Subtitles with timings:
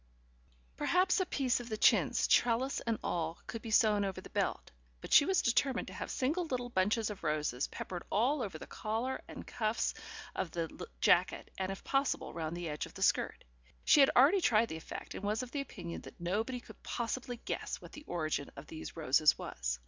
[0.77, 4.71] Perhaps a piece of the chintz, trellis and all, could be sewn over the belt,
[4.99, 8.65] but she was determined to have single little bunches of roses peppered all over the
[8.65, 9.93] collar and cuffs
[10.35, 13.43] of the jacket, and, if possible, round the edge of the skirt.
[13.85, 17.37] She had already tried the effect, and was of the opinion that nobody could possibly
[17.45, 19.77] guess what the origin of these roses was.